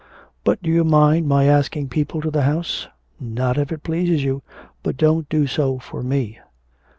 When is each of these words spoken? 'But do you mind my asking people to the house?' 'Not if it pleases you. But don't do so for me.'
'But 0.43 0.63
do 0.63 0.71
you 0.71 0.83
mind 0.83 1.27
my 1.27 1.43
asking 1.43 1.89
people 1.89 2.21
to 2.21 2.31
the 2.31 2.41
house?' 2.41 2.87
'Not 3.19 3.59
if 3.59 3.71
it 3.71 3.83
pleases 3.83 4.23
you. 4.23 4.41
But 4.81 4.97
don't 4.97 5.29
do 5.29 5.45
so 5.45 5.77
for 5.77 6.01
me.' 6.01 6.39